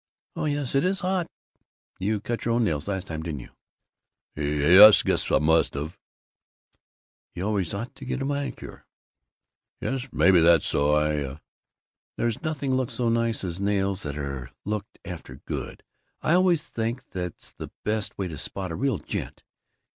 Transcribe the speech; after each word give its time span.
"Oh, 0.35 0.45
yes, 0.45 0.73
it 0.73 0.83
is 0.83 1.01
hot. 1.01 1.27
You 1.99 2.19
cut 2.21 2.43
your 2.43 2.55
own 2.55 2.63
nails, 2.63 2.87
last 2.87 3.05
time, 3.05 3.21
didn't 3.21 3.41
you!" 3.41 3.49
"Ye 4.35 4.75
es, 4.83 5.03
guess 5.03 5.31
I 5.31 5.37
must've." 5.37 5.95
"You 7.35 7.43
always 7.45 7.71
ought 7.71 7.93
to 7.93 8.05
go 8.05 8.15
to 8.15 8.23
a 8.23 8.27
manicure." 8.27 8.87
"Yes, 9.79 10.07
maybe 10.11 10.41
that's 10.41 10.65
so. 10.65 10.95
I" 10.95 11.39
"There's 12.17 12.41
nothing 12.41 12.73
looks 12.73 12.95
so 12.95 13.09
nice 13.09 13.43
as 13.43 13.61
nails 13.61 14.01
that 14.01 14.17
are 14.17 14.49
looked 14.65 14.97
after 15.05 15.35
good. 15.35 15.83
I 16.23 16.33
always 16.33 16.63
think 16.63 17.11
that's 17.11 17.51
the 17.51 17.69
best 17.83 18.17
way 18.17 18.27
to 18.27 18.39
spot 18.39 18.71
a 18.71 18.75
real 18.75 18.97
gent. 18.97 19.43